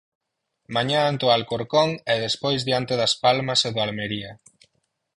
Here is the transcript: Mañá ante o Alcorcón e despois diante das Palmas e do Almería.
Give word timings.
Mañá 0.75 0.99
ante 1.03 1.23
o 1.27 1.33
Alcorcón 1.37 1.89
e 2.13 2.15
despois 2.25 2.59
diante 2.67 2.93
das 3.01 3.13
Palmas 3.23 3.59
e 3.67 3.69
do 3.75 3.79
Almería. 3.85 4.31